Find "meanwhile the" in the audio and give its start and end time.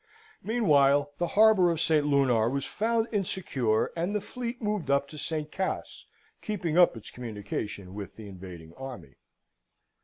0.41-1.27